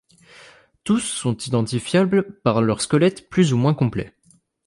Tous 0.83 0.99
sont 1.01 1.37
identifiables 1.37 2.41
par 2.41 2.63
leurs 2.63 2.81
squelettes 2.81 3.29
plus 3.29 3.53
ou 3.53 3.57
moins 3.57 3.75
complets. 3.75 4.15